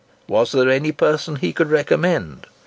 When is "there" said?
0.51-0.67